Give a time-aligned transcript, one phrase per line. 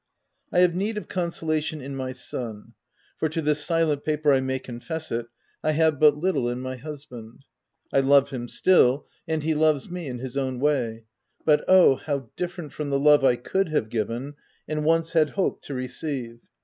[0.51, 2.73] I have need of consolation in my son,
[3.17, 5.27] for (to this silent paper I may confess it)
[5.63, 7.45] I have but little in my husband.
[7.93, 11.05] I love him still; and he loves me, in his own way—
[11.45, 14.33] but oh, how different from the love I could have given,
[14.67, 16.39] and once had hoped to receive